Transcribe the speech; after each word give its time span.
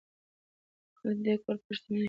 خلک 0.97 1.17
د 1.21 1.23
دې 1.25 1.33
کور 1.43 1.55
پر 1.63 1.71
شتمنۍ 1.75 1.91
حیران 1.91 1.97
دي. 1.97 1.99